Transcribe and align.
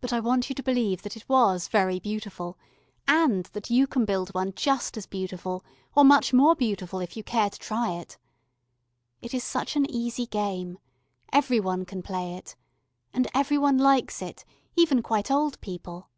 But 0.00 0.12
I 0.12 0.20
want 0.20 0.48
you 0.48 0.54
to 0.54 0.62
believe 0.62 1.02
that 1.02 1.16
it 1.16 1.28
was 1.28 1.66
very 1.66 1.98
beautiful, 1.98 2.56
and 3.08 3.46
that 3.46 3.68
you 3.68 3.88
can 3.88 4.04
build 4.04 4.32
one 4.32 4.52
just 4.54 4.96
as 4.96 5.06
beautiful 5.06 5.64
or 5.92 6.04
much 6.04 6.32
more 6.32 6.54
beautiful 6.54 7.00
if 7.00 7.16
you 7.16 7.24
care 7.24 7.50
to 7.50 7.58
try 7.58 7.94
it. 7.94 8.16
It 9.20 9.34
is 9.34 9.42
such 9.42 9.74
an 9.74 9.90
easy 9.90 10.26
game. 10.26 10.78
Every 11.32 11.58
one 11.58 11.84
can 11.84 12.00
play 12.00 12.36
it. 12.36 12.54
And 13.12 13.26
every 13.34 13.58
one 13.58 13.76
likes 13.76 14.22
it 14.22 14.44
even 14.76 15.02
quite 15.02 15.32
old 15.32 15.60
people. 15.60 16.10